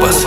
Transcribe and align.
klubas. 0.00 0.24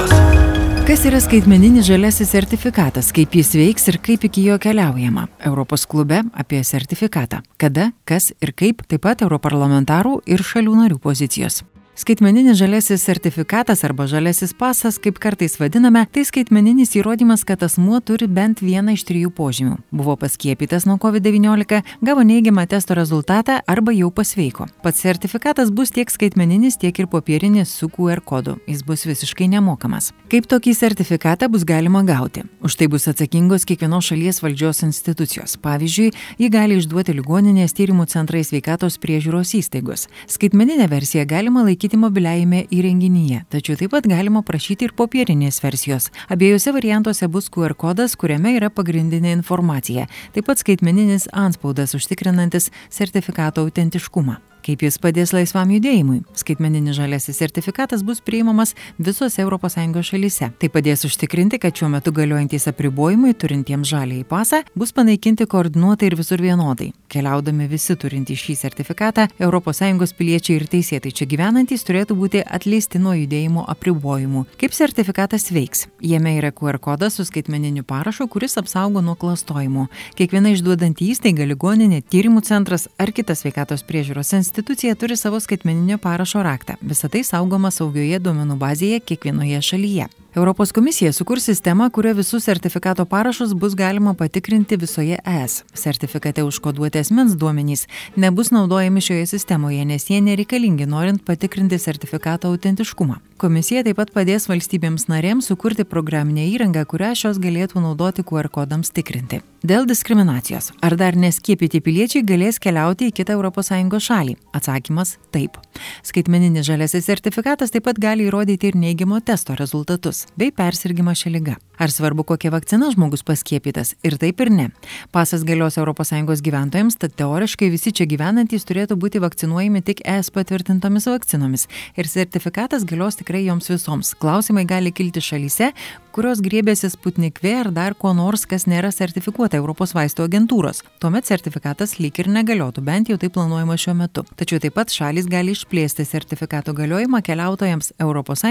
Kas 0.88 1.06
yra 1.08 1.20
skaitmeninis 1.24 1.88
žalesis 1.88 2.30
sertifikatas, 2.34 3.12
kaip 3.16 3.34
jis 3.34 3.54
veiks 3.56 3.88
ir 3.90 3.98
kaip 4.04 4.26
iki 4.28 4.46
jo 4.46 4.58
keliaujama? 4.62 5.28
Europos 5.48 5.88
klube 5.88 6.22
apie 6.34 6.64
sertifikatą. 6.64 7.42
Kada, 7.58 7.92
kas 8.06 8.34
ir 8.42 8.54
kaip, 8.54 8.84
taip 8.88 9.06
pat 9.06 9.24
europarlamentarų 9.24 10.20
ir 10.28 10.44
šalių 10.44 10.76
narių 10.84 11.00
pozicijos. 11.02 11.64
Skaitmeninis 11.96 12.58
žalesis 12.58 13.04
sertifikatas 13.06 13.84
arba 13.84 14.08
žalesis 14.10 14.50
pasas, 14.58 14.96
kaip 14.98 15.20
kartais 15.22 15.60
vadiname, 15.60 16.02
tai 16.10 16.24
skaitmeninis 16.26 16.96
įrodymas, 16.98 17.44
kad 17.46 17.62
asmuo 17.62 18.00
turi 18.02 18.26
bent 18.26 18.64
vieną 18.66 18.96
iš 18.98 19.04
trijų 19.06 19.30
požymių. 19.38 19.76
Buvo 19.94 20.16
paskiepytas 20.18 20.88
nuo 20.90 20.98
COVID-19, 20.98 21.84
gavo 22.02 22.24
neigiamą 22.26 22.64
testo 22.72 22.98
rezultatą 22.98 23.60
arba 23.70 23.94
jau 23.94 24.10
pasveiko. 24.10 24.66
Pats 24.82 25.04
sertifikatas 25.06 25.70
bus 25.70 25.94
tiek 25.94 26.10
skaitmeninis, 26.10 26.80
tiek 26.82 26.98
ir 26.98 27.10
popierinis 27.12 27.70
su 27.70 27.92
QR 27.94 28.24
kodu. 28.26 28.58
Jis 28.66 28.82
bus 28.82 29.06
visiškai 29.06 29.52
nemokamas. 29.54 30.10
Kaip 30.34 30.50
tokį 30.50 30.74
sertifikatą 30.74 31.52
bus 31.54 31.62
galima 31.62 32.02
gauti? 32.02 32.42
Už 32.66 32.80
tai 32.80 32.90
bus 32.90 33.06
atsakingos 33.14 33.68
kiekvienos 33.70 34.10
šalies 34.10 34.42
valdžios 34.42 34.82
institucijos. 34.90 35.60
Pavyzdžiui, 35.62 36.10
jį 36.42 36.52
gali 36.58 36.82
išduoti 36.82 37.14
ligoninės 37.22 37.78
tyrimų 37.78 38.10
centrai 38.10 38.42
sveikatos 38.42 38.98
priežiūros 38.98 39.54
įstaigos. 39.62 40.10
Skaitmeninę 40.26 40.90
versiją 40.90 41.30
galima 41.30 41.62
laikyti 41.62 41.83
laikyti 41.84 42.00
mobiliajame 42.00 42.62
įrenginyje, 42.72 43.42
tačiau 43.52 43.76
taip 43.76 43.92
pat 43.92 44.08
galima 44.08 44.40
prašyti 44.48 44.88
ir 44.88 44.94
popierinės 44.96 45.60
versijos. 45.60 46.08
Abiejose 46.32 46.72
variantuose 46.72 47.28
bus 47.28 47.50
QR 47.52 47.76
kodas, 47.76 48.16
kuriame 48.16 48.56
yra 48.56 48.72
pagrindinė 48.72 49.36
informacija, 49.36 50.08
taip 50.32 50.48
pat 50.48 50.64
skaitmeninis 50.64 51.28
anspaudas 51.34 51.98
užtikrinantis 52.00 52.72
sertifikato 52.90 53.68
autentiškumą. 53.68 54.53
Kaip 54.64 54.80
jis 54.86 54.96
padės 54.96 55.34
laisvam 55.36 55.74
judėjimui? 55.76 56.22
Skaitmeninis 56.40 56.96
žaliasis 56.96 57.36
sertifikatas 57.42 58.00
bus 58.08 58.22
priimamas 58.24 58.72
visose 58.96 59.44
ES 59.44 60.06
šalyse. 60.08 60.48
Tai 60.56 60.70
padės 60.72 61.04
užtikrinti, 61.04 61.60
kad 61.60 61.76
šiuo 61.76 61.90
metu 61.92 62.14
galiojantys 62.16 62.70
apribojimai 62.72 63.34
turintiems 63.36 63.90
žaliai 63.92 64.24
pasą 64.24 64.62
bus 64.80 64.94
panaikinti 64.96 65.44
koordinuotai 65.52 66.08
ir 66.08 66.16
visur 66.16 66.40
vienodai. 66.40 66.94
Keliaudami 67.12 67.68
visi 67.68 67.98
turintys 68.00 68.40
šį 68.40 68.56
sertifikatą, 68.62 69.28
ES 69.36 70.14
piliečiai 70.16 70.56
ir 70.56 70.66
teisėtai 70.72 71.12
čia 71.12 71.28
gyvenantys 71.28 71.84
turėtų 71.84 72.16
būti 72.16 72.46
atleisti 72.48 73.04
nuo 73.04 73.18
judėjimo 73.20 73.66
apribojimų. 73.68 74.46
Kaip 74.62 74.72
sertifikatas 74.72 75.50
veiks? 75.52 75.88
Jame 76.00 76.38
yra 76.38 76.54
QR 76.56 76.80
kodas 76.80 77.20
su 77.20 77.28
skaitmeniniu 77.28 77.84
parašu, 77.84 78.30
kuris 78.32 78.56
apsaugo 78.58 79.04
nuo 79.04 79.16
klastojimo. 79.20 79.90
Kiekviena 80.16 80.56
išduodanti 80.56 81.12
įstaiga, 81.12 81.44
ligoninė, 81.52 82.00
tyrimų 82.08 82.46
centras 82.48 82.88
ar 82.98 83.12
kitas 83.12 83.44
sveikatos 83.44 83.84
priežiūros 83.84 84.32
institucija 84.34 84.53
institucija 84.54 84.96
turi 84.96 85.16
savo 85.18 85.40
skaitmeninio 85.40 85.98
parašo 85.98 86.44
raktą. 86.44 86.74
Visą 86.82 87.10
tai 87.10 87.24
saugoma 87.26 87.72
saugioje 87.74 88.20
duomenų 88.22 88.58
bazėje 88.62 89.00
kiekvienoje 89.02 89.62
šalyje. 89.66 90.06
Europos 90.36 90.72
komisija 90.72 91.14
sukurs 91.14 91.44
sistemą, 91.46 91.90
kurio 91.90 92.14
visus 92.14 92.44
sertifikato 92.44 93.06
parašus 93.06 93.54
bus 93.54 93.76
galima 93.76 94.14
patikrinti 94.14 94.78
visoje 94.78 95.20
ES. 95.26 95.64
Sertifikate 95.74 96.44
užkoduoti 96.44 97.00
asmens 97.00 97.36
duomenys 97.38 97.88
nebus 98.16 98.52
naudojami 98.52 99.02
šioje 99.02 99.26
sistemoje, 99.26 99.86
nes 99.86 100.10
jie 100.10 100.22
nereikalingi 100.22 100.86
norint 100.86 101.26
patikrinti 101.26 101.78
sertifikato 101.78 102.50
autentiškumą. 102.50 103.20
Komisija 103.38 103.84
taip 103.84 103.98
pat 104.00 104.14
padės 104.16 104.50
valstybėms 104.50 105.06
narėms 105.12 105.52
sukurti 105.52 105.86
programinę 105.86 106.48
įrangą, 106.50 106.86
kurią 106.90 107.14
šios 107.14 107.38
galėtų 107.44 107.84
naudoti 107.84 108.26
QR 108.26 108.50
kodams 108.50 108.90
tikrinti. 108.90 109.44
Dėl 109.64 109.86
diskriminacijos. 109.86 110.72
Ar 110.82 110.96
dar 111.00 111.16
neskiepyti 111.16 111.80
piliečiai 111.84 112.26
galės 112.26 112.58
keliauti 112.60 113.12
į 113.12 113.16
kitą 113.20 113.38
ES 113.38 114.04
šalį? 114.08 114.36
Atsakymas- 114.54 115.18
taip. 115.36 115.58
Skaitmeninis 116.04 116.66
žaliasis 116.66 117.06
sertifikatas 117.06 117.72
taip 117.72 117.84
pat 117.84 118.00
gali 118.00 118.28
įrodyti 118.28 118.68
ir 118.68 118.76
neigiamo 118.76 119.22
testo 119.24 119.56
rezultatus 119.56 120.23
bei 120.38 120.52
persirgymą 120.52 121.16
šią 121.18 121.32
ligą. 121.34 121.56
Ar 121.82 121.90
svarbu, 121.90 122.24
kokia 122.24 122.52
vakcina 122.54 122.92
žmogus 122.94 123.24
paskiepytas? 123.26 123.96
Ir 124.06 124.20
taip 124.22 124.42
ir 124.46 124.52
ne. 124.54 124.68
Pasas 125.12 125.42
galios 125.44 125.78
ES 125.82 126.42
gyventojams, 126.46 126.98
tad 127.02 127.16
teoriškai 127.18 127.70
visi 127.74 127.92
čia 127.92 128.06
gyvenantys 128.06 128.68
turėtų 128.70 128.96
būti 129.02 129.22
vakcinuojami 129.24 129.82
tik 129.82 130.04
ES 130.06 130.30
patvirtintomis 130.36 131.10
vakcinomis. 131.10 131.68
Ir 131.98 132.08
sertifikatas 132.08 132.86
galios 132.86 133.18
tikrai 133.18 133.46
joms 133.48 133.72
visoms. 133.74 134.14
Klausimai 134.14 134.66
gali 134.70 134.94
kilti 134.94 135.22
šalyse, 135.22 135.72
kurios 136.14 136.42
griebėsi 136.46 136.92
Sputnik 136.94 137.40
V 137.42 137.52
ar 137.58 137.70
dar 137.74 137.96
ko 137.98 138.12
nors, 138.14 138.44
kas 138.46 138.68
nėra 138.70 138.92
sertifikuota 138.94 139.58
Europos 139.58 139.96
vaistų 139.98 140.28
agentūros. 140.28 140.84
Tuomet 141.02 141.26
sertifikatas 141.26 141.96
lyg 141.98 142.20
ir 142.22 142.30
negaliotų, 142.30 142.84
bent 142.86 143.10
jau 143.10 143.18
tai 143.18 143.32
planuojama 143.34 143.78
šiuo 143.82 143.96
metu. 143.98 144.22
Tačiau 144.38 144.62
taip 144.62 144.76
pat 144.78 144.94
šalis 144.94 145.26
gali 145.32 145.56
išplėsti 145.58 146.06
sertifikato 146.06 146.76
galiojimą 146.78 147.24
keliautojams 147.26 147.94
ES 147.98 148.44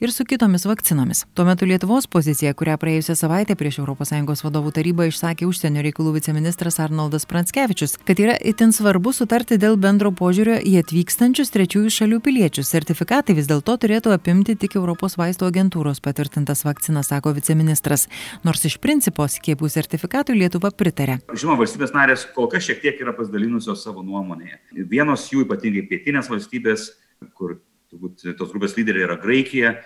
ir 0.00 0.12
su 0.12 0.24
kitomis 0.24 0.64
vakcinomis. 0.64 1.26
Tuo 1.34 1.44
metu 1.44 1.68
Lietuvos 1.68 2.08
pozicija, 2.08 2.54
kurią 2.56 2.78
praėjusią 2.80 3.18
savaitę 3.20 3.58
prieš 3.60 3.82
ES 3.84 4.44
vadovų 4.46 4.72
tarybą 4.72 5.10
išsakė 5.10 5.44
užsienio 5.50 5.84
reikalų 5.84 6.16
viceministras 6.16 6.80
Arnoldas 6.80 7.28
Pranskevičius, 7.28 7.98
kad 8.08 8.16
yra 8.20 8.38
itin 8.40 8.72
svarbu 8.72 9.12
sutarti 9.12 9.60
dėl 9.60 9.76
bendro 9.76 10.14
požiūrio 10.16 10.56
į 10.64 10.78
atvykstančius 10.80 11.52
trečiųjų 11.52 11.92
šalių 11.98 12.22
piliečius. 12.24 12.72
Sertifikatai 12.72 13.36
vis 13.36 13.50
dėlto 13.50 13.76
turėtų 13.84 14.16
apimti 14.16 14.56
tik 14.56 14.80
Europos 14.80 15.18
vaistų 15.20 15.50
agentūros 15.50 16.00
patvirtintas 16.00 16.64
vakcinas 16.64 16.85
vakciną, 16.86 17.02
sako 17.02 17.32
viceministras. 17.32 18.08
Nors 18.44 18.64
iš 18.64 18.78
principo 18.78 19.26
skiepų 19.26 19.68
sertifikatui 19.68 20.36
Lietuva 20.38 20.70
pritarė. 20.70 21.18
Žinoma, 21.34 21.58
valstybės 21.64 21.92
narės 21.94 22.26
kol 22.34 22.48
kas 22.48 22.64
šiek 22.64 22.80
tiek 22.82 23.00
yra 23.00 23.12
pasidalinusios 23.12 23.82
savo 23.82 24.02
nuomonėje. 24.02 24.60
Vienos 24.88 25.26
jų, 25.32 25.46
ypatingai 25.46 25.86
pietinės 25.88 26.30
valstybės, 26.30 26.92
kur 27.34 27.58
turbūt 27.90 28.22
tos 28.38 28.52
grupės 28.52 28.76
lyderiai 28.76 29.06
yra 29.06 29.16
Graikija, 29.18 29.76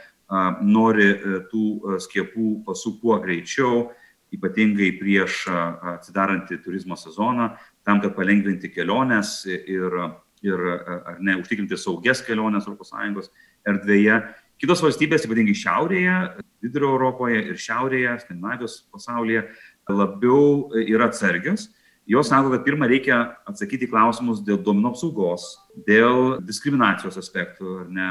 nori 0.62 1.08
e, 1.10 1.40
tų 1.50 1.64
e, 1.64 1.98
skiepų 2.00 2.62
pasų 2.66 2.98
kuo 3.00 3.18
greičiau, 3.20 3.90
ypatingai 4.30 4.92
prieš 5.00 5.48
atsidarantį 5.96 6.60
turizmo 6.62 6.94
sezoną, 6.96 7.56
tam, 7.82 7.98
kad 8.00 8.14
palengvinti 8.14 8.70
keliones 8.70 9.40
ir, 9.48 9.96
ir 10.46 10.62
ar 10.86 11.18
ne, 11.18 11.34
užtikrinti 11.40 11.74
saugias 11.80 12.22
keliones 12.22 12.68
ES 12.70 13.32
erdvėje. 13.66 14.20
Kitos 14.60 14.82
valstybės, 14.84 15.22
ypatingai 15.24 15.54
šiaurėje, 15.56 16.14
vidurio 16.60 16.90
Europoje 16.92 17.38
ir 17.48 17.60
šiaurėje, 17.60 18.18
Skandinavijos 18.26 18.74
pasaulyje, 18.92 19.46
labiau 19.88 20.68
yra 20.82 21.06
atsargios. 21.08 21.70
Jos 22.10 22.28
sako, 22.28 22.50
kad 22.52 22.66
pirmą 22.66 22.88
reikia 22.90 23.20
atsakyti 23.48 23.88
klausimus 23.88 24.42
dėl 24.44 24.58
duomenų 24.60 24.90
apsaugos, 24.90 25.46
dėl 25.86 26.42
diskriminacijos 26.44 27.16
aspektų, 27.20 27.78
ar 27.84 27.88
ne, 27.96 28.08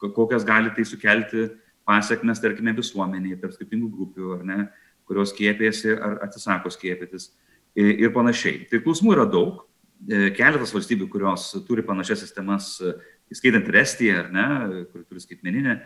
kokias 0.00 0.46
gali 0.48 0.72
tai 0.74 0.86
sukelti 0.88 1.46
pasiekmes, 1.86 2.42
tarkime, 2.42 2.74
visuomeniai, 2.74 3.38
tarp 3.38 3.54
skirtingų 3.54 3.92
grupių, 3.94 4.32
ar 4.40 4.42
ne, 4.48 4.58
kurios 5.06 5.30
skiepėsi 5.34 5.94
ar 5.94 6.18
atsisako 6.26 6.72
skiepytis 6.74 7.30
ir 7.78 8.10
panašiai. 8.16 8.64
Tai 8.70 8.82
klausimų 8.82 9.14
yra 9.14 9.28
daug. 9.30 9.62
Keletas 10.34 10.72
valstybių, 10.72 11.10
kurios 11.12 11.50
turi 11.68 11.84
panašias 11.84 12.22
sistemas, 12.24 12.78
įskaitant 13.32 13.68
ir 13.68 13.80
Estiją, 13.82 14.22
ar 14.24 14.30
ne, 14.34 14.46
kuri 14.92 15.04
turi 15.06 15.22
skaitmeninę 15.22 15.80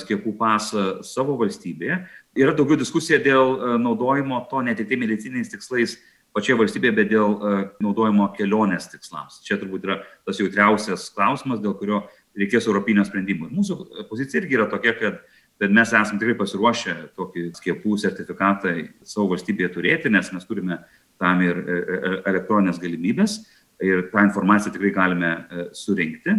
skiepų 0.00 0.34
pasą 0.36 0.84
savo 1.06 1.36
valstybėje. 1.40 2.00
Yra 2.36 2.54
daugiau 2.56 2.78
diskusija 2.80 3.20
dėl 3.22 3.78
naudojimo 3.80 4.42
to 4.50 4.62
ne 4.66 4.74
tik 4.76 4.90
tai 4.90 4.98
medicininiais 5.00 5.52
tikslais 5.52 5.94
pačioje 6.34 6.58
valstybėje, 6.60 6.96
bet 6.98 7.10
dėl 7.12 7.36
naudojimo 7.82 8.28
kelionės 8.36 8.90
tikslams. 8.92 9.40
Čia 9.46 9.60
turbūt 9.60 9.86
yra 9.86 10.00
tas 10.26 10.40
jautriausias 10.42 11.08
klausimas, 11.14 11.62
dėl 11.62 11.76
kurio 11.78 12.02
reikės 12.38 12.68
europinio 12.68 13.06
sprendimo. 13.06 13.48
Mūsų 13.50 14.06
pozicija 14.10 14.42
irgi 14.42 14.58
yra 14.58 14.68
tokia, 14.70 14.96
kad 14.98 15.22
bet 15.60 15.72
mes 15.76 15.92
esame 15.92 16.20
tikrai 16.20 16.38
pasiruošę 16.40 16.96
tokį 17.18 17.46
skiepų 17.58 17.96
sertifikatą 18.00 18.74
savo 19.04 19.28
valstybėje 19.34 19.72
turėti, 19.74 20.12
nes 20.12 20.30
mes 20.32 20.46
turime 20.48 20.80
tam 21.20 21.42
ir 21.44 21.58
e, 21.60 21.76
e, 21.76 22.12
elektroninės 22.30 22.80
galimybės 22.80 23.40
ir 23.84 24.06
tą 24.12 24.24
informaciją 24.26 24.74
tikrai 24.74 24.92
galime 24.94 25.32
e, 25.32 25.66
surinkti 25.76 26.34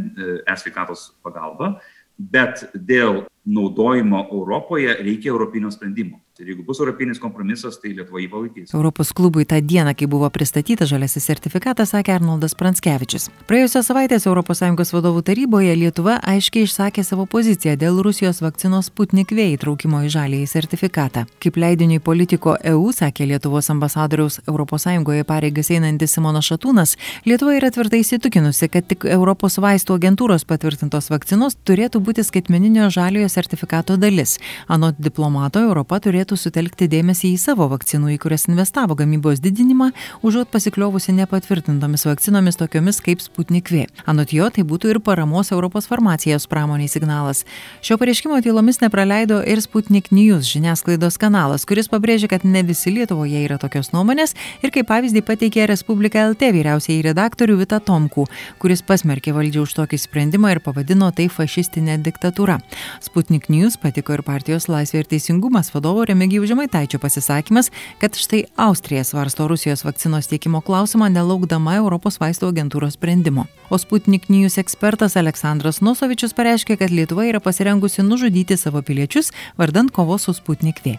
e-sveikatos 0.50 1.08
pagalba, 1.26 1.76
bet 2.18 2.68
dėl 2.76 3.24
naudojimo 3.46 4.28
Europoje 4.32 4.98
reikia 5.00 5.30
europinio 5.30 5.72
sprendimo. 5.72 6.20
Ir 6.42 6.48
jeigu 6.48 6.64
bus 6.66 6.80
europinis 6.80 7.20
kompromisas, 7.22 7.76
tai 7.78 7.92
Lietuva 7.94 8.18
jį 8.18 8.28
palaikys. 8.32 8.72
Europos 8.74 9.12
klubui 9.14 9.44
tą 9.46 9.60
dieną, 9.62 9.92
kai 9.94 10.08
buvo 10.10 10.26
pristatytas 10.34 10.90
žaliasis 10.90 11.28
sertifikatas, 11.28 11.92
sakė 11.94 12.16
Arnoldas 12.16 12.56
Pranskevičius. 12.58 13.28
Praėjusios 13.50 13.86
savaitės 13.86 14.26
ES 14.26 14.94
vadovų 14.96 15.22
taryboje 15.28 15.76
Lietuva 15.78 16.16
aiškiai 16.26 16.66
išsakė 16.66 17.04
savo 17.06 17.28
poziciją 17.30 17.76
dėl 17.78 18.00
Rusijos 18.02 18.42
vakcinos 18.42 18.90
Sputnik 18.90 19.34
V 19.36 19.46
įtraukimo 19.58 20.02
į 20.08 20.10
žalįjį 20.16 20.48
sertifikatą. 20.50 21.26
Kaip 21.44 21.60
leidiniui 21.62 22.00
politiko 22.00 22.56
EU 22.64 22.90
sakė 22.90 23.28
Lietuvos 23.30 23.70
ambasadoriaus 23.70 24.40
ES 24.42 25.28
pareigas 25.28 25.70
einantis 25.70 26.16
Simonas 26.16 26.50
Šatūnas, 26.50 26.96
Lietuva 27.26 27.54
yra 27.60 27.70
tvirtai 27.70 28.02
įsitikinusi, 28.02 28.72
kad 28.72 28.88
tik 28.88 29.06
Europos 29.06 29.60
vaistų 29.62 30.00
agentūros 30.00 30.48
patvirtintos 30.50 31.12
vakcinos 31.14 31.60
turėtų 31.70 32.02
būti 32.02 32.26
skaitmeninio 32.26 32.90
žaliojo 32.90 33.30
sertifikato 33.32 33.96
dalis. 33.98 34.38
Anot 34.72 35.00
diplomato, 35.00 35.62
Europa 35.64 36.00
turėtų 36.04 36.38
sutelkti 36.40 36.90
dėmesį 36.92 37.32
į 37.34 37.40
savo 37.42 37.68
vakcinų, 37.72 38.14
į 38.16 38.18
kurias 38.26 38.48
investavo 38.52 38.98
gamybos 39.00 39.40
didinimą, 39.44 39.92
užuot 40.28 40.52
pasikliovusi 40.52 41.16
nepatvirtintomis 41.16 42.06
vakcinomis 42.10 42.60
tokiomis 42.60 43.02
kaip 43.02 43.24
Sputnik 43.24 43.72
V. 43.72 43.86
Anot 44.06 44.34
jo, 44.36 44.50
tai 44.52 44.66
būtų 44.68 44.92
ir 44.92 45.00
paramos 45.04 45.54
Europos 45.56 45.88
farmacijos 45.90 46.48
pramoniai 46.52 46.92
signalas. 46.92 47.46
Šio 47.82 47.98
pareiškimo 48.02 48.42
tylomis 48.44 48.82
nepraleido 48.84 49.40
ir 49.48 49.62
Sputnik 49.64 50.12
News 50.12 50.50
žiniasklaidos 50.52 51.18
kanalas, 51.22 51.66
kuris 51.70 51.90
pabrėžė, 51.92 52.30
kad 52.32 52.44
ne 52.44 52.66
visi 52.68 52.92
Lietuvoje 52.92 53.46
yra 53.46 53.58
tokios 53.62 53.94
nuomonės 53.96 54.36
ir 54.62 54.74
kaip 54.76 54.90
pavyzdį 54.92 55.24
pateikė 55.28 55.70
Respublika 55.72 56.26
LT 56.34 56.52
vyriausiai 56.58 57.02
redaktorių 57.06 57.62
Vita 57.62 57.80
Tomkų, 57.80 58.28
kuris 58.62 58.84
pasmerkė 58.84 59.34
valdžią 59.38 59.66
už 59.66 59.78
tokį 59.80 60.02
sprendimą 60.02 60.56
ir 60.56 60.64
pavadino 60.66 61.12
tai 61.16 61.30
fašistinė 61.32 62.00
diktatūra. 62.04 62.60
Sputnik 63.00 63.21
News 63.30 63.78
patiko 63.78 64.16
ir 64.16 64.24
partijos 64.26 64.66
Laisvė 64.72 65.04
ir 65.04 65.10
Teisingumas 65.12 65.70
vadovo 65.74 66.06
Remigijų 66.08 66.48
Žemaitaičio 66.50 66.98
pasisakymas, 67.04 67.70
kad 68.02 68.16
štai 68.18 68.46
Austrija 68.56 69.04
svarsto 69.04 69.46
Rusijos 69.52 69.86
vakcinos 69.86 70.32
tiekimo 70.32 70.64
klausimą 70.66 71.12
nelaukdama 71.14 71.76
Europos 71.78 72.18
vaistų 72.22 72.50
agentūros 72.54 72.98
sprendimo. 72.98 73.46
O 73.70 73.78
Sputnik 73.78 74.30
News 74.34 74.58
ekspertas 74.58 75.20
Aleksandras 75.20 75.84
Nosovičius 75.86 76.34
pareiškė, 76.34 76.80
kad 76.82 76.90
Lietuva 76.90 77.28
yra 77.30 77.44
pasirengusi 77.44 78.02
nužudyti 78.08 78.58
savo 78.58 78.82
piliečius 78.82 79.30
vardant 79.58 79.92
kovos 79.92 80.26
su 80.26 80.34
Sputnik 80.40 80.82
V. 80.86 80.96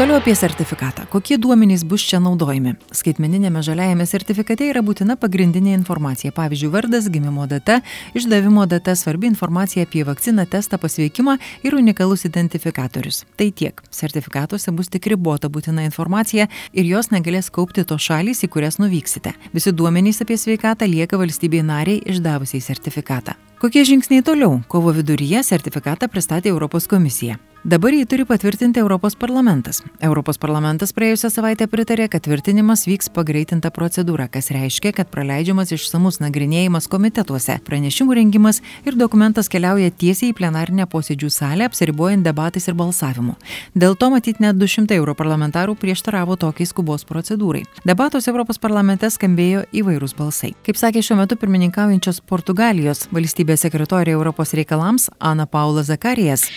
Toliau 0.00 0.16
apie 0.16 0.34
sertifikatą. 0.34 1.02
Kokie 1.12 1.36
duomenys 1.38 1.82
bus 1.84 2.00
čia 2.08 2.16
naudojami? 2.24 2.70
Skaitmeninėme 2.96 3.60
žaliajame 3.60 4.06
sertifikate 4.08 4.70
yra 4.70 4.80
būtina 4.80 5.12
pagrindinė 5.20 5.74
informacija. 5.76 6.32
Pavyzdžiui, 6.32 6.70
vardas, 6.72 7.10
gimimo 7.12 7.44
data, 7.44 7.82
išdavimo 8.16 8.64
data, 8.64 8.94
svarbi 8.96 9.28
informacija 9.28 9.84
apie 9.84 10.06
vakciną, 10.08 10.46
testą, 10.48 10.78
pasveikimą 10.80 11.34
ir 11.68 11.76
unikalus 11.76 12.24
identifikatorius. 12.24 13.26
Tai 13.36 13.50
tiek. 13.52 13.84
Sertifikatuose 13.92 14.72
bus 14.72 14.88
tik 14.88 15.10
ribota 15.12 15.52
būtina 15.52 15.84
informacija 15.84 16.48
ir 16.72 16.88
jos 16.88 17.12
negalės 17.12 17.52
kaupti 17.52 17.84
tos 17.84 18.08
šalys, 18.08 18.40
į 18.40 18.52
kurias 18.56 18.80
nuvyksite. 18.80 19.34
Visi 19.52 19.74
duomenys 19.76 20.24
apie 20.24 20.40
sveikatą 20.40 20.88
lieka 20.88 21.20
valstybei 21.20 21.60
nariai 21.60 22.00
išdavusiai 22.08 22.64
sertifikatą. 22.64 23.36
Kokie 23.60 23.84
žingsniai 23.84 24.24
toliau? 24.24 24.62
Kovo 24.64 24.96
viduryje 24.96 25.44
sertifikatą 25.44 26.08
pristatė 26.08 26.56
Europos 26.56 26.88
komisija. 26.88 27.36
Dabar 27.60 27.92
jį 27.92 28.06
turi 28.08 28.24
patvirtinti 28.24 28.80
Europos 28.80 29.12
parlamentas. 29.20 29.82
Europos 30.00 30.38
parlamentas 30.40 30.94
praėjusią 30.96 31.28
savaitę 31.28 31.66
pritarė, 31.68 32.06
kad 32.08 32.22
tvirtinimas 32.24 32.86
vyks 32.88 33.10
pagreitinta 33.12 33.68
procedūra, 33.68 34.30
kas 34.32 34.46
reiškia, 34.48 34.94
kad 34.96 35.10
praleidžiamas 35.12 35.68
išsamus 35.76 36.22
nagrinėjimas 36.24 36.88
komitetuose, 36.88 37.58
pranešimų 37.66 38.16
rengimas 38.16 38.62
ir 38.88 38.96
dokumentas 38.96 39.52
keliauja 39.52 39.90
tiesiai 39.92 40.30
į 40.32 40.36
plenarinę 40.38 40.86
posėdžių 40.88 41.28
salę, 41.34 41.66
apsiribuojant 41.68 42.24
debatais 42.24 42.64
ir 42.64 42.78
balsavimu. 42.80 43.36
Dėl 43.76 43.92
to 43.92 44.08
matyt 44.08 44.40
net 44.40 44.56
200 44.56 44.96
europarlamentarų 44.96 45.76
prieštaravo 45.84 46.38
tokiai 46.40 46.64
skubos 46.64 47.04
procedūrai. 47.04 47.66
Debatuose 47.84 48.32
Europos 48.32 48.56
parlamente 48.56 49.12
skambėjo 49.12 49.66
įvairūs 49.82 50.16
balsai. 50.16 50.54
Kaip 50.64 50.80
sakė 50.80 51.04
šiuo 51.04 51.20
metu 51.20 51.36
pirmininkaujančios 51.36 52.24
Portugalijos 52.24 53.04
valstybės 53.12 53.68
sekretorė 53.68 54.16
Europos 54.16 54.56
reikalams 54.56 55.10
Ana 55.20 55.44
Paula 55.44 55.84
Zakarijas. 55.84 56.48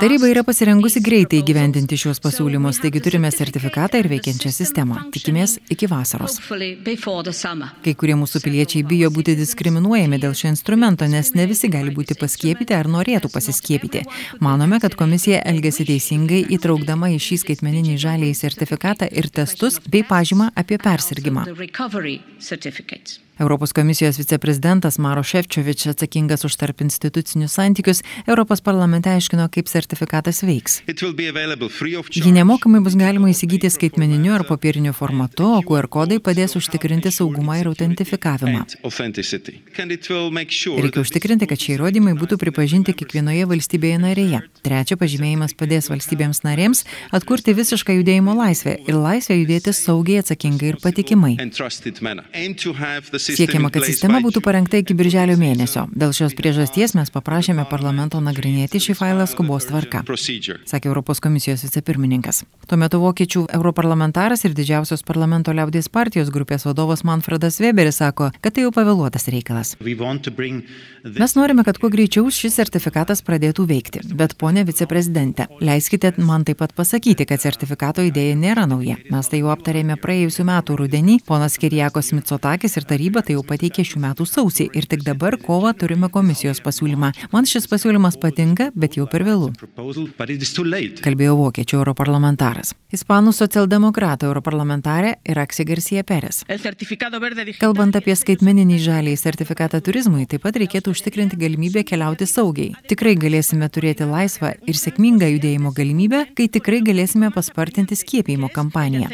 Taryba 0.00 0.28
yra 0.30 0.42
pasirengusi 0.46 1.02
greitai 1.04 1.40
įgyvendinti 1.42 1.98
šios 2.00 2.20
pasiūlymus, 2.24 2.80
taigi 2.82 3.02
turime 3.04 3.30
sertifikatą 3.34 4.00
ir 4.00 4.08
veikiančią 4.12 4.52
sistemą. 4.54 4.98
Tikimės 5.14 5.58
iki 5.72 5.88
vasaros. 5.90 6.38
Kai 7.84 7.94
kurie 7.98 8.16
mūsų 8.18 8.42
piliečiai 8.44 8.84
bijo 8.88 9.10
būti 9.14 9.36
diskriminuojami 9.38 10.20
dėl 10.22 10.36
šio 10.38 10.52
instrumento, 10.52 11.08
nes 11.08 11.32
ne 11.38 11.46
visi 11.50 11.70
gali 11.72 11.92
būti 11.94 12.16
paskiepyti 12.20 12.76
ar 12.76 12.90
norėtų 12.92 13.32
pasiskiepyti. 13.32 14.04
Manome, 14.44 14.80
kad 14.82 14.96
komisija 14.98 15.42
elgesi 15.52 15.86
teisingai 15.88 16.44
įtraukdama 16.56 17.12
į 17.16 17.20
šį 17.26 17.42
skaitmeninį 17.44 17.98
žalį 18.02 18.32
sertifikatą 18.38 19.10
ir 19.12 19.28
testus 19.28 19.80
bei 19.86 20.06
pažymą 20.06 20.52
apie 20.56 20.80
persirgymą. 20.82 21.46
Europos 23.42 23.72
komisijos 23.72 24.18
viceprezidentas 24.20 24.98
Maro 25.02 25.22
Ševčiovič 25.26 25.86
atsakingas 25.90 26.44
už 26.46 26.54
tarp 26.60 26.80
institucinius 26.84 27.56
santykius 27.58 28.02
Europos 28.26 28.60
parlamente 28.62 29.10
aiškino, 29.10 29.48
kaip 29.50 29.66
sertifikatas 29.66 30.42
veiks. 30.46 30.78
Jį 30.86 32.32
nemokamai 32.36 32.80
bus 32.84 32.94
galima 32.98 33.32
įsigyti 33.32 33.70
skaitmeniniu 33.72 34.36
ar 34.36 34.44
popieriniu 34.46 34.94
formatu, 34.94 35.48
o 35.58 35.62
QR 35.66 35.88
kodai 35.90 36.20
padės 36.22 36.54
užtikrinti 36.60 37.10
saugumą 37.10 37.58
ir 37.58 37.70
autentifikavimą. 37.72 38.62
Reikia 40.86 41.02
užtikrinti, 41.02 41.50
kad 41.50 41.66
šie 41.66 41.74
įrodymai 41.76 42.14
būtų 42.22 42.38
pripažinti 42.44 42.94
kiekvienoje 42.94 43.48
valstybėje 43.50 43.98
narėje. 44.06 44.42
Trečia, 44.62 44.98
pažymėjimas 45.00 45.56
padės 45.58 45.90
valstybėms 45.90 46.44
narėms 46.46 46.84
atkurti 47.10 47.56
visišką 47.58 47.98
judėjimo 47.98 48.38
laisvę 48.38 48.78
ir 48.86 49.00
laisvę 49.02 49.40
judėti 49.40 49.74
saugiai, 49.74 50.22
atsakingai 50.22 50.74
ir 50.74 50.80
patikimai. 50.84 51.34
Siekiama, 53.36 53.70
kad 53.72 53.86
sistema 53.86 54.20
būtų 54.24 54.42
parengta 54.44 54.80
iki 54.80 54.96
birželio 54.98 55.36
mėnesio. 55.40 55.86
Dėl 55.96 56.14
šios 56.16 56.36
priežasties 56.38 56.94
mes 56.98 57.12
paprašėme 57.14 57.64
parlamento 57.70 58.20
nagrinėti 58.22 58.80
šį 58.82 58.96
failą 58.98 59.26
skubos 59.30 59.68
tvarka, 59.70 60.02
sakė 60.06 60.90
Europos 60.90 61.22
komisijos 61.24 61.64
vicepirmininkas. 61.66 62.42
Tuo 62.68 62.78
metu 62.80 63.00
vokiečių 63.02 63.46
europarlamentaras 63.56 64.44
ir 64.46 64.56
didžiausios 64.56 65.04
parlamento 65.06 65.54
liaudės 65.54 65.88
partijos 65.92 66.32
grupės 66.34 66.66
vadovas 66.68 67.04
Manfredas 67.08 67.60
Weberis 67.62 68.00
sako, 68.02 68.30
kad 68.40 68.56
tai 68.56 68.66
jau 68.66 68.72
pavėluotas 68.74 69.28
reikalas. 69.32 69.74
Mes 71.02 71.34
norime, 71.34 71.64
kad 71.66 71.78
kuo 71.82 71.90
greičiau 71.90 72.30
šis 72.30 72.54
sertifikatas 72.58 73.24
pradėtų 73.26 73.66
veikti, 73.66 74.02
bet 74.18 74.36
ponė 74.38 74.62
viceprezidente, 74.68 75.48
leiskite 75.62 76.12
man 76.22 76.44
taip 76.46 76.60
pat 76.62 76.74
pasakyti, 76.76 77.26
kad 77.26 77.42
sertifikato 77.42 78.04
idėja 78.06 78.36
nėra 78.38 78.68
nauja. 78.70 78.98
Mes 79.10 79.30
tai 79.30 79.42
jau 79.42 79.50
aptarėme 79.54 79.96
praėjusiu 80.02 80.46
metu 80.46 80.76
rudenį, 80.78 81.18
ponas 81.26 81.58
Kirijakos 81.58 82.12
Mitsotakis 82.14 82.78
ir 82.78 82.86
taryba 82.88 83.21
tai 83.24 83.36
jau 83.36 83.44
pateikė 83.46 83.84
šių 83.86 84.02
metų 84.02 84.26
sausį 84.28 84.68
ir 84.76 84.86
tik 84.90 85.04
dabar 85.06 85.38
kovą 85.40 85.72
turime 85.78 86.10
komisijos 86.12 86.62
pasiūlymą. 86.64 87.12
Man 87.32 87.48
šis 87.48 87.68
pasiūlymas 87.70 88.18
patinka, 88.22 88.70
bet 88.74 88.98
jau 88.98 89.06
per 89.10 89.24
vėlų. 89.26 89.52
Kalbėjo 91.02 91.34
vokiečių 91.38 91.78
europarlamentaras. 91.80 92.74
Ispanų 92.92 93.32
socialdemokratų 93.36 94.28
europarlamentarė 94.28 95.14
Iraksi 95.32 95.64
Garcia 95.68 96.04
Perez. 96.04 96.42
Kalbant 97.60 97.96
apie 97.98 98.16
skaitmeninį 98.18 98.78
žalį 98.82 99.16
sertifikatą 99.16 99.80
turizmui, 99.84 100.26
taip 100.28 100.44
pat 100.46 100.58
reikėtų 100.60 100.92
užtikrinti 100.92 101.38
galimybę 101.40 101.82
keliauti 101.88 102.28
saugiai. 102.28 102.74
Tikrai 102.90 103.14
galėsime 103.18 103.68
turėti 103.72 104.06
laisvą 104.08 104.52
ir 104.68 104.78
sėkmingą 104.78 105.30
judėjimo 105.34 105.72
galimybę, 105.76 106.24
kai 106.36 106.48
tikrai 106.52 106.82
galėsime 106.84 107.32
paspartinti 107.34 107.96
skiepijimo 107.98 108.52
kampaniją. 108.52 109.08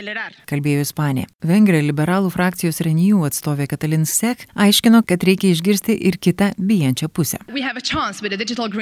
Kalbėjo 0.50 0.82
Ispanė. 0.84 1.28
Vengrija 1.46 1.86
liberalų 1.86 2.32
frakcijos 2.34 2.82
Renijų 2.84 3.22
atstovė 3.28 3.64
Katalin 3.70 3.87
Sek 4.08 4.46
aiškino, 4.54 5.02
kad 5.06 5.22
reikia 5.24 5.52
išgirsti 5.52 5.98
ir 6.08 6.18
kitą 6.18 6.52
bijančią 6.58 7.10
pusę. 7.12 7.42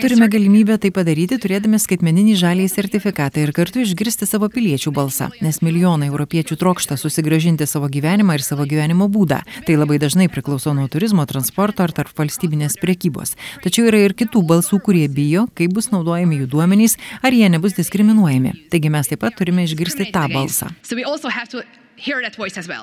Turime 0.06 0.30
galimybę 0.32 0.78
tai 0.78 0.92
padaryti, 0.94 1.40
turėdami 1.42 1.80
skaitmeninį 1.82 2.36
žalį 2.38 2.68
sertifikatą 2.70 3.42
ir 3.42 3.54
kartu 3.56 3.82
išgirsti 3.84 4.28
savo 4.28 4.48
piliečių 4.52 4.66
piliečių 4.66 4.92
balsą, 4.92 5.30
nes 5.40 5.60
milijonai 5.62 6.08
europiečių 6.10 6.56
trokšta 6.58 6.96
susigražinti 6.96 7.66
savo 7.66 7.88
gyvenimą 7.88 8.36
ir 8.36 8.42
savo 8.42 8.66
gyvenimo 8.66 9.08
būdą. 9.08 9.42
Tai 9.66 9.76
labai 9.76 9.98
dažnai 9.98 10.28
priklauso 10.28 10.74
nuo 10.74 10.88
turizmo, 10.88 11.26
transporto 11.26 11.82
ar 11.82 11.92
tarp 11.92 12.12
valstybinės 12.16 12.78
priekybos. 12.82 13.36
Tačiau 13.62 13.88
yra 13.90 14.02
ir 14.04 14.14
kitų 14.14 14.42
balsų, 14.46 14.80
kurie 14.82 15.06
bijo, 15.08 15.46
kaip 15.54 15.72
bus 15.72 15.90
naudojami 15.90 16.42
jų 16.42 16.50
duomenys, 16.50 16.96
ar 17.22 17.32
jie 17.32 17.48
nebus 17.48 17.76
diskriminuojami. 17.78 18.68
Taigi 18.70 18.90
mes 18.90 19.08
taip 19.08 19.22
pat 19.22 19.38
turime 19.38 19.66
išgirsti 19.66 20.10
tą 20.12 20.26
balsą. 20.32 20.72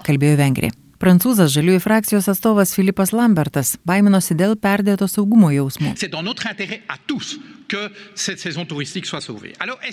Kalbėjo 0.08 0.40
Vengrija. 0.40 0.83
Prancūzas 1.04 1.52
žaliųjų 1.52 1.82
frakcijos 1.84 2.30
atstovas 2.32 2.72
Filipas 2.78 3.10
Lambertas 3.12 3.74
baiminosi 3.84 4.38
dėl 4.40 4.54
perdėto 4.56 5.10
saugumo 5.12 5.50
jausmo. 5.52 5.92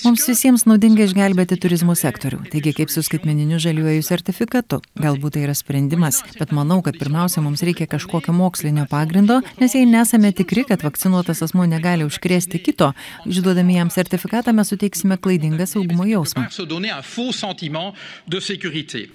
Mums 0.05 0.27
visiems 0.29 0.65
naudinga 0.69 1.07
išgelbėti 1.07 1.59
turizmo 1.61 1.95
sektorių, 1.99 2.43
taigi 2.53 2.73
kaip 2.77 2.93
su 2.93 3.03
skaitmeniniu 3.07 3.61
žaliuoju 3.63 4.05
sertifikatu. 4.05 4.81
Galbūt 5.01 5.37
tai 5.37 5.45
yra 5.47 5.55
sprendimas, 5.57 6.21
bet 6.39 6.55
manau, 6.57 6.81
kad 6.87 6.99
pirmiausia 7.01 7.43
mums 7.45 7.65
reikia 7.67 7.89
kažkokio 7.91 8.35
mokslinio 8.37 8.87
pagrindo, 8.91 9.41
nes 9.61 9.77
jei 9.77 9.89
nesame 9.89 10.33
tikri, 10.37 10.67
kad 10.69 10.85
vakcinuotas 10.87 11.43
asmo 11.47 11.67
negali 11.69 12.07
užkrėsti 12.09 12.63
kito, 12.65 12.93
išduodami 13.31 13.79
jam 13.79 13.93
sertifikatą 13.95 14.55
mes 14.57 14.73
suteiksime 14.73 15.19
klaidingą 15.21 15.69
saugumo 15.71 16.09
jausmą. 16.09 16.49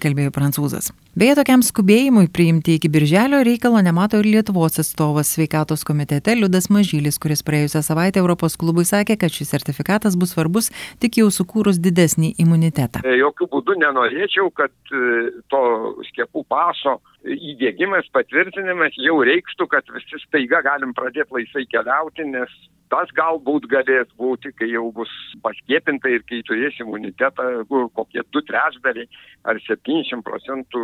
Kalbėjo 0.04 0.32
prancūzas. 0.36 0.92
Beje, 1.16 1.38
tokiam 1.40 1.62
skubėjimui 1.64 2.28
priimti 2.28 2.74
iki 2.76 2.90
birželio 2.92 3.38
reikalo 3.48 3.80
nemato 3.80 4.20
ir 4.20 4.28
Lietuvos 4.28 4.82
atstovas 4.82 5.30
sveikatos 5.32 5.86
komitete 5.88 6.34
Liudas 6.36 6.68
Mažylis, 6.68 7.16
kuris 7.24 7.40
praėjusią 7.48 7.80
savaitę 7.88 8.20
Europos 8.20 8.55
klubui 8.60 8.86
sakė, 8.88 9.18
kad 9.22 9.34
šis 9.34 9.52
sertifikatas 9.54 10.18
bus 10.20 10.36
svarbus 10.36 10.72
tik 11.04 11.20
jau 11.22 11.32
sukūrus 11.34 11.80
didesnį 11.82 12.36
imunitetą. 12.42 13.04
Jokių 13.06 13.50
būdų 13.56 13.80
nenorėčiau, 13.82 14.52
kad 14.56 14.74
e, 14.92 15.32
to 15.54 15.64
skiepų 16.12 16.46
paso 16.52 17.00
įdėgymas, 17.26 18.08
patvirtinimas 18.14 18.96
jau 19.02 19.18
reikštų, 19.26 19.68
kad 19.72 19.92
visi 19.96 20.22
staiga 20.28 20.62
galim 20.66 20.94
pradėti 20.98 21.40
laisvai 21.40 21.66
keliauti, 21.72 22.28
nes 22.30 22.54
tas 22.94 23.10
galbūt 23.18 23.66
galės 23.72 24.10
būti, 24.20 24.52
kai 24.58 24.70
jau 24.70 24.90
bus 24.96 25.12
paskiepinta 25.44 26.12
ir 26.12 26.26
kai 26.30 26.42
turės 26.48 26.78
imunitetą, 26.82 27.66
kokie 27.98 28.24
du 28.32 28.44
trečdaliai 28.46 29.08
ar 29.50 29.60
70 29.66 30.22
procentų 30.26 30.84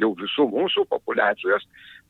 jau 0.00 0.12
visų 0.22 0.48
mūsų 0.54 0.86
populacijos, 0.92 1.66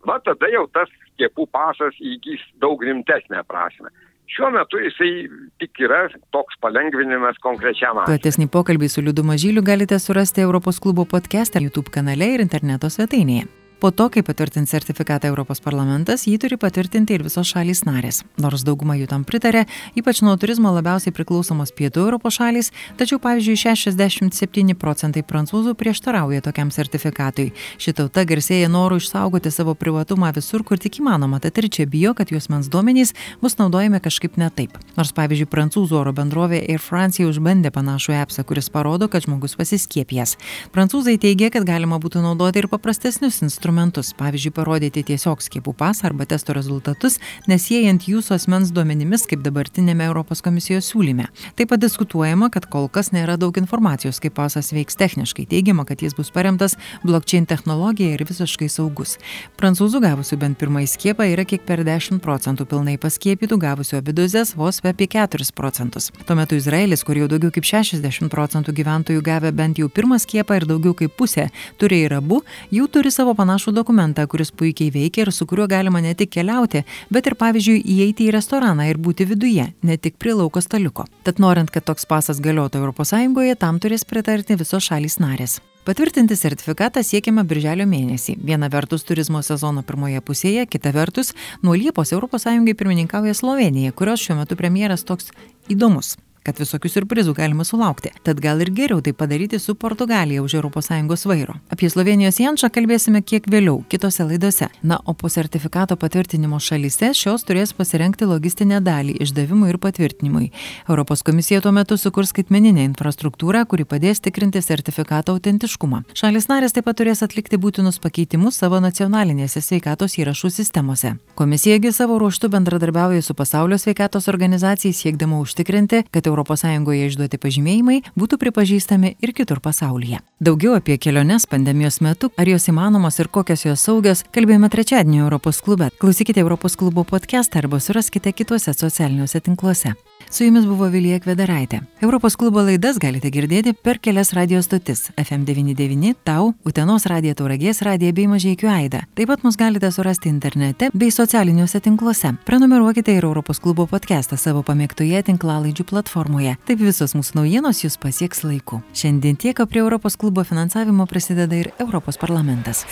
va 0.06 0.20
tada 0.24 0.50
jau 0.54 0.66
tas 0.74 0.92
skiepų 1.14 1.48
pasas 1.52 1.98
įgys 2.00 2.44
daug 2.62 2.82
rimtesnę 2.86 3.42
prasme. 3.48 3.90
Šiuo 4.30 4.50
metu 4.54 4.78
jisai 4.78 5.12
tik 5.58 5.80
yra 5.82 6.04
toks 6.34 6.58
palengvinimas 6.62 7.38
konkrečiam. 7.42 7.98
Platesnį 8.06 8.46
pokalbį 8.52 8.90
su 8.92 9.02
Liudu 9.02 9.24
Mažyliu 9.26 9.64
galite 9.66 9.98
surasti 9.98 10.44
Europos 10.46 10.78
klubo 10.82 11.04
podcast'e, 11.04 11.62
YouTube 11.66 11.90
kanale 11.90 12.36
ir 12.36 12.44
interneto 12.44 12.90
svetainėje. 12.92 13.48
Po 13.80 13.90
to, 13.90 14.10
kai 14.12 14.20
patvirtins 14.20 14.68
sertifikatą 14.68 15.30
Europos 15.30 15.62
parlamentas, 15.64 16.26
jį 16.28 16.34
turi 16.42 16.56
patvirtinti 16.60 17.14
ir 17.16 17.22
visos 17.24 17.48
šalys 17.48 17.80
narės. 17.86 18.18
Nors 18.36 18.60
dauguma 18.68 18.92
jų 18.98 19.06
tam 19.08 19.22
pritarė, 19.24 19.62
ypač 19.96 20.18
nuo 20.20 20.34
turizmo 20.36 20.68
labiausiai 20.74 21.14
priklausomos 21.16 21.72
pietų 21.72 22.02
Europos 22.02 22.36
šalys, 22.36 22.68
tačiau 23.00 23.16
pavyzdžiui 23.24 23.56
67 23.56 24.76
procentai 24.76 25.22
prancūzų 25.24 25.72
prieštarauja 25.80 26.42
tokiam 26.44 26.68
sertifikatui. 26.68 27.54
Ši 27.80 27.94
tauta 28.02 28.26
garsėja 28.28 28.68
noru 28.68 28.98
išsaugoti 29.00 29.48
savo 29.48 29.72
privatumą 29.72 30.28
visur, 30.36 30.60
kur 30.60 30.76
tik 30.76 31.00
įmanoma, 31.00 31.40
tad 31.40 31.56
ir 31.56 31.70
čia 31.72 31.88
bijo, 31.88 32.12
kad 32.12 32.28
jos 32.28 32.50
mens 32.52 32.68
duomenys 32.68 33.14
bus 33.40 33.56
naudojami 33.56 34.02
kažkaip 34.04 34.36
ne 34.36 34.50
taip. 34.52 34.76
Nors 35.00 35.14
pavyzdžiui 35.16 35.48
prancūzų 35.48 36.02
oro 36.02 36.12
bendrovė 36.12 36.60
Air 36.66 36.84
France 36.84 37.24
užbandė 37.24 37.72
panašų 37.72 38.18
appsą, 38.20 38.44
kuris 38.44 38.68
parodo, 38.68 39.08
kad 39.08 39.24
žmogus 39.24 39.56
pasiskiepijęs. 39.56 40.36
Prancūzai 40.76 41.16
teigia, 41.16 41.48
kad 41.48 41.64
galima 41.64 41.96
būtų 41.96 42.20
naudoti 42.28 42.60
ir 42.60 42.68
paprastesnius 42.68 43.40
instrumentus 43.40 43.69
instrumentus, 43.70 44.10
pavyzdžiui, 44.18 44.50
parodyti 44.54 45.02
tiesiog 45.06 45.40
skiepų 45.44 45.74
pasą 45.78 46.08
arba 46.08 46.26
testo 46.26 46.52
rezultatus, 46.56 47.18
nesiejant 47.46 48.02
jų 48.08 48.18
su 48.22 48.34
asmens 48.34 48.72
duomenimis, 48.74 49.28
kaip 49.30 49.44
dabartinėme 49.44 50.08
Europos 50.08 50.42
komisijos 50.42 50.88
siūlyme. 50.90 51.28
Taip 51.54 51.70
pat 51.70 51.80
diskutuojama, 51.80 52.50
kad 52.50 52.66
kol 52.66 52.88
kas 52.88 53.12
nėra 53.14 53.36
daug 53.38 53.54
informacijos, 53.60 54.18
kaip 54.18 54.34
pasas 54.34 54.72
veiks 54.74 54.98
techniškai. 54.98 55.46
Teigiama, 55.46 55.84
kad 55.86 56.02
jis 56.02 56.16
bus 56.18 56.32
paremtas 56.34 56.74
blockchain 57.04 57.46
technologija 57.46 58.16
ir 58.16 58.24
visiškai 58.26 58.68
saugus. 58.68 59.18
Prancūzų 59.60 60.02
gavusių 60.02 60.40
bent 60.40 60.58
pirmąjį 60.58 60.90
skiepą 60.90 61.28
yra 61.30 61.46
kiek 61.46 61.62
per 61.68 61.84
10 61.86 62.18
procentų, 62.24 62.66
pilnai 62.66 62.96
paskiepytų 62.98 63.60
gavusių 63.60 64.00
abi 64.00 64.16
dozes 64.18 64.56
vos 64.58 64.82
apie 64.82 65.06
4 65.06 65.52
procentus. 65.54 66.10
Tuo 66.26 66.34
metu 66.34 66.58
Izraelis, 66.58 67.06
kur 67.06 67.22
jau 67.22 67.30
daugiau 67.30 67.54
kaip 67.54 67.70
60 67.70 68.32
procentų 68.34 68.74
gyventojų 68.74 69.22
gavę 69.22 69.54
bent 69.54 69.78
jau 69.78 69.86
pirmą 69.86 70.18
skiepą 70.18 70.58
ir 70.58 70.66
daugiau 70.66 70.96
kaip 70.98 71.14
pusė 71.14 71.50
turi 71.78 72.02
ir 72.08 72.18
abu, 72.18 72.42
jau 72.74 72.88
turi 72.90 73.12
savo 73.14 73.34
panašų 73.36 73.59
panašų 73.60 73.74
dokumentą, 73.76 74.26
kuris 74.26 74.50
puikiai 74.50 74.90
veikia 74.90 75.26
ir 75.26 75.32
su 75.32 75.46
kuriuo 75.46 75.66
galima 75.68 76.00
ne 76.00 76.14
tik 76.14 76.30
keliauti, 76.32 76.84
bet 77.10 77.26
ir 77.26 77.34
pavyzdžiui 77.36 77.82
įeiti 77.84 78.28
į 78.28 78.32
restoraną 78.32 78.88
ir 78.88 78.96
būti 78.96 79.26
viduje, 79.26 79.72
ne 79.82 79.96
tik 79.96 80.16
prie 80.18 80.32
lauko 80.32 80.60
staliuko. 80.60 81.04
Tad 81.24 81.38
norint, 81.38 81.70
kad 81.70 81.84
toks 81.84 82.06
pasas 82.06 82.40
galiotų 82.40 82.80
ES, 82.80 83.58
tam 83.58 83.78
turės 83.78 84.04
pritarti 84.04 84.56
visos 84.56 84.84
šalys 84.84 85.18
narės. 85.20 85.60
Patvirtinti 85.84 86.36
sertifikatą 86.36 87.02
siekiama 87.02 87.42
birželio 87.44 87.86
mėnesį. 87.86 88.38
Viena 88.44 88.68
vertus 88.68 89.04
turizmo 89.04 89.42
sezono 89.42 89.82
pirmoje 89.82 90.20
pusėje, 90.20 90.66
kita 90.66 90.92
vertus 90.92 91.34
nuo 91.62 91.74
Liepos 91.74 92.12
ES 92.12 92.76
pirmininkauja 92.76 93.34
Slovenija, 93.34 93.92
kurios 93.92 94.20
šiuo 94.20 94.40
metu 94.40 94.56
premjeras 94.56 95.04
toks 95.04 95.32
įdomus 95.68 96.16
kad 96.44 96.58
visokių 96.60 96.90
surprizų 96.90 97.34
galima 97.36 97.64
sulaukti. 97.68 98.12
Tad 98.24 98.40
gal 98.40 98.60
ir 98.64 98.72
geriau 98.74 99.00
tai 99.04 99.12
padaryti 99.12 99.58
su 99.58 99.74
Portugalija 99.74 100.42
už 100.42 100.54
ES 100.60 101.26
vairo. 101.26 101.54
Apie 101.70 101.90
Slovenijos 101.90 102.40
Janšą 102.40 102.70
kalbėsime 102.72 103.22
kiek 103.22 103.46
vėliau, 103.50 103.84
kitose 103.88 104.24
laidose. 104.24 104.68
Na, 104.82 105.00
o 105.04 105.14
po 105.14 105.28
sertifikato 105.28 105.96
patvirtinimo 105.96 106.58
šalyse 106.60 107.12
šios 107.14 107.44
turės 107.44 107.72
pasirengti 107.76 108.24
logistinę 108.24 108.80
dalį 108.80 109.18
išdavimui 109.20 109.70
ir 109.70 109.78
patvirtinimui. 109.78 110.50
Europos 110.88 111.22
komisija 111.22 111.60
tuo 111.60 111.72
metu 111.72 111.98
sukurs 112.00 112.32
skaitmeninę 112.32 112.84
infrastruktūrą, 112.88 113.64
kuri 113.66 113.84
padės 113.84 114.22
tikrinti 114.24 114.62
sertifikato 114.62 115.34
autentiškumą. 115.36 116.02
Šalis 116.14 116.48
narės 116.50 116.76
taip 116.76 116.86
pat 116.88 117.00
turės 117.00 117.22
atlikti 117.26 117.58
būtinus 117.60 118.00
pakeitimus 118.02 118.58
savo 118.60 118.80
nacionalinėse 118.80 119.62
sveikatos 119.64 120.16
įrašų 120.20 120.52
sistemose. 120.54 121.14
Komisijagi 121.38 121.92
savo 121.92 122.18
ruoštų 122.22 122.50
bendradarbiauja 122.54 123.22
su 123.22 123.34
pasaulio 123.34 123.78
sveikatos 123.78 124.28
organizacijai 124.32 124.94
siekdama 124.96 125.40
užtikrinti, 125.44 126.04
kad 126.10 126.29
ES 126.30 127.10
išduoti 127.10 127.38
pažymėjimai 127.38 128.00
būtų 128.18 128.38
pripažįstami 128.42 129.16
ir 129.20 129.32
kitur 129.32 129.60
pasaulyje. 129.60 130.20
Daugiau 130.40 130.76
apie 130.78 130.98
keliones 130.98 131.46
pandemijos 131.46 132.00
metu, 132.00 132.30
ar 132.36 132.48
jos 132.48 132.68
įmanomos 132.68 133.18
ir 133.20 133.28
kokios 133.28 133.64
jos 133.64 133.80
saugios, 133.80 134.24
kalbėjome 134.32 134.70
trečiadienį 134.70 135.24
Europos 135.24 135.60
klube. 135.60 135.90
Klausykite 136.00 136.40
Europos 136.40 136.76
klubo 136.76 137.04
podcast 137.04 137.56
arba 137.56 137.80
suraskite 137.80 138.32
kituose 138.32 138.74
socialiniuose 138.74 139.40
tinkluose. 139.40 139.94
Su 140.30 140.44
jumis 140.44 140.64
buvo 140.64 140.86
Vilija 140.86 141.18
Kvedaraitė. 141.18 141.80
Europos 142.00 142.36
klubo 142.38 142.62
laidas 142.62 143.00
galite 143.02 143.32
girdėti 143.34 143.72
per 143.74 143.98
kelias 143.98 144.30
radio 144.32 144.60
stotis- 144.62 145.10
FM99, 145.18 146.14
Tau, 146.24 146.54
Utenos 146.64 147.06
radija 147.06 147.34
Tauragės 147.34 147.82
radija 147.82 148.12
bei 148.12 148.28
Mažiekių 148.28 148.68
Aida. 148.70 149.00
Taip 149.16 149.26
pat 149.26 149.42
mus 149.42 149.56
galite 149.56 149.90
surasti 149.90 150.28
internete 150.28 150.90
bei 150.94 151.10
socialiniuose 151.10 151.80
tinkluose. 151.80 152.36
Prenumeruokite 152.44 153.16
ir 153.16 153.24
Europos 153.24 153.58
klubo 153.58 153.86
podcastą 153.86 154.38
savo 154.38 154.62
pamėgtoje 154.62 155.22
tinklalaidžių 155.24 155.84
platformoje. 155.84 156.56
Taip 156.64 156.78
visos 156.78 157.14
mūsų 157.14 157.34
naujienos 157.34 157.82
jūs 157.82 157.98
pasieks 157.98 158.44
laiku. 158.44 158.82
Šiandien 158.94 159.36
tiek, 159.36 159.58
o 159.58 159.66
prie 159.66 159.80
Europos 159.80 160.16
klubo 160.16 160.44
finansavimo 160.44 161.06
prisideda 161.06 161.56
ir 161.56 161.72
Europos 161.80 162.16
parlamentas. 162.16 162.86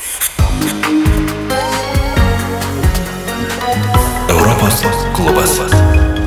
Europos 4.29 4.83
klubas. 5.15 6.18